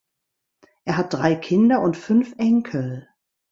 Er 0.83 0.97
hat 0.97 1.13
drei 1.13 1.35
Kinder 1.35 1.81
und 1.83 1.95
fünf 1.95 2.33
Enkel. 2.39 3.07